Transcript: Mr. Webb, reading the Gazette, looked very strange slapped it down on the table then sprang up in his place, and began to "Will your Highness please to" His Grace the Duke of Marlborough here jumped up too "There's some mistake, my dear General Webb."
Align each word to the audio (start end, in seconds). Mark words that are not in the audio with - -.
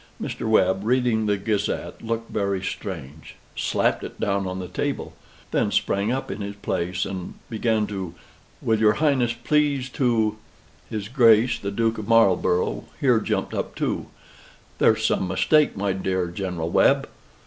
Mr. 0.19 0.49
Webb, 0.49 0.83
reading 0.83 1.27
the 1.27 1.37
Gazette, 1.37 2.01
looked 2.01 2.31
very 2.31 2.63
strange 2.63 3.35
slapped 3.55 4.03
it 4.03 4.19
down 4.19 4.47
on 4.47 4.57
the 4.57 4.67
table 4.67 5.13
then 5.51 5.69
sprang 5.71 6.11
up 6.11 6.31
in 6.31 6.41
his 6.41 6.55
place, 6.55 7.05
and 7.05 7.35
began 7.51 7.85
to 7.85 8.15
"Will 8.63 8.79
your 8.79 8.93
Highness 8.93 9.33
please 9.33 9.89
to" 9.89 10.37
His 10.89 11.07
Grace 11.07 11.59
the 11.59 11.69
Duke 11.69 11.99
of 11.99 12.07
Marlborough 12.07 12.85
here 12.99 13.19
jumped 13.19 13.53
up 13.53 13.75
too 13.75 14.07
"There's 14.79 15.05
some 15.05 15.27
mistake, 15.27 15.77
my 15.77 15.93
dear 15.93 16.29
General 16.29 16.71
Webb." 16.71 17.07